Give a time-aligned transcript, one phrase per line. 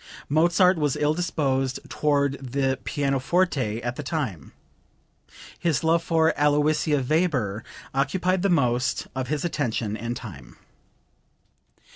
[0.29, 4.51] Mozart was ill disposed toward the pianoforte at the time.
[5.59, 10.57] His love for Aloysia Weber occupied the most of his attention and time.)